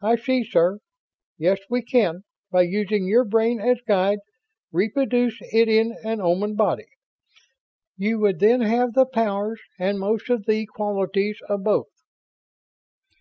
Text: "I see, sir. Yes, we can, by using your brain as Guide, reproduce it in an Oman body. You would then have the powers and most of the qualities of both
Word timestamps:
"I 0.00 0.14
see, 0.14 0.44
sir. 0.44 0.78
Yes, 1.36 1.58
we 1.68 1.82
can, 1.82 2.22
by 2.52 2.62
using 2.62 3.08
your 3.08 3.24
brain 3.24 3.58
as 3.60 3.80
Guide, 3.88 4.20
reproduce 4.70 5.36
it 5.52 5.68
in 5.68 5.96
an 6.04 6.20
Oman 6.20 6.54
body. 6.54 6.86
You 7.96 8.20
would 8.20 8.38
then 8.38 8.60
have 8.60 8.92
the 8.92 9.04
powers 9.04 9.60
and 9.80 9.98
most 9.98 10.30
of 10.30 10.46
the 10.46 10.66
qualities 10.66 11.40
of 11.48 11.64
both 11.64 11.88